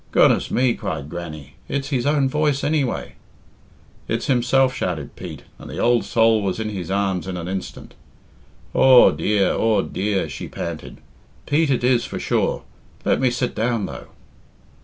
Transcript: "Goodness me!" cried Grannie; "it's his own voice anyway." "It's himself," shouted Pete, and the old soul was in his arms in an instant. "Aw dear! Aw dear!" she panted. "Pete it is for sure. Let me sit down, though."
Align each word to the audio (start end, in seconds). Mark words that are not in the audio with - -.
"Goodness 0.11 0.49
me!" 0.49 0.73
cried 0.73 1.09
Grannie; 1.09 1.57
"it's 1.67 1.89
his 1.89 2.07
own 2.07 2.27
voice 2.27 2.63
anyway." 2.63 3.13
"It's 4.07 4.25
himself," 4.25 4.73
shouted 4.73 5.15
Pete, 5.15 5.43
and 5.59 5.69
the 5.69 5.77
old 5.77 6.05
soul 6.05 6.41
was 6.41 6.59
in 6.59 6.69
his 6.69 6.89
arms 6.89 7.27
in 7.27 7.37
an 7.37 7.47
instant. 7.47 7.93
"Aw 8.73 9.11
dear! 9.11 9.53
Aw 9.53 9.81
dear!" 9.83 10.27
she 10.27 10.47
panted. 10.47 10.97
"Pete 11.45 11.69
it 11.69 11.83
is 11.83 12.03
for 12.03 12.17
sure. 12.19 12.63
Let 13.05 13.19
me 13.19 13.29
sit 13.29 13.53
down, 13.53 13.85
though." 13.85 14.07